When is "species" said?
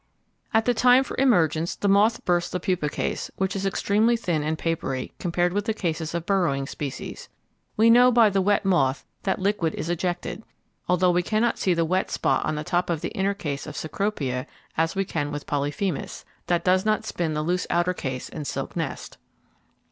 6.65-7.29